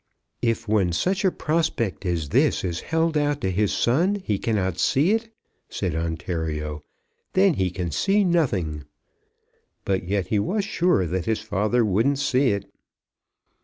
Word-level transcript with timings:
"If, 0.41 0.67
when 0.67 0.93
such 0.93 1.23
a 1.23 1.29
prospect 1.31 2.07
as 2.07 2.29
this 2.29 2.63
is 2.63 2.79
held 2.89 3.15
out 3.15 3.39
to 3.41 3.51
his 3.51 3.71
son, 3.71 4.15
he 4.25 4.39
cannot 4.39 4.79
see 4.79 5.11
it," 5.11 5.29
said 5.69 5.93
Ontario, 5.95 6.83
"then 7.33 7.53
he 7.53 7.69
can 7.69 7.91
see 7.91 8.23
nothing!" 8.23 8.85
But 9.85 10.07
yet 10.07 10.29
he 10.29 10.39
was 10.39 10.65
sure 10.65 11.05
that 11.05 11.25
his 11.25 11.41
father 11.41 11.85
wouldn't 11.85 12.17
see 12.17 12.49
it. 12.49 12.65